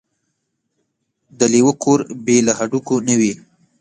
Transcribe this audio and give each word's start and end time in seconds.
ـ 0.69 1.37
د 1.39 1.41
لېوه 1.53 1.73
کور 1.83 1.99
بې 2.25 2.37
له 2.47 2.53
هډوکو 2.59 2.95
نه 3.07 3.15
وي. 3.19 3.33